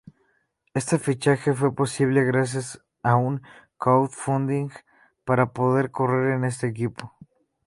Este 0.73 0.97
fichaje 0.97 1.53
fu 1.53 1.69
posible 1.75 2.23
gracias 2.23 2.83
a 3.03 3.17
un 3.17 3.43
Crowdfunding 3.77 4.69
para 5.23 5.53
poder 5.53 5.91
correr 5.91 6.33
en 6.33 6.43
este 6.43 6.65
equipo. 6.65 7.13